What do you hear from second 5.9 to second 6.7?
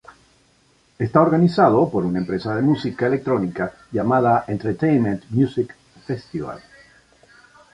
festival.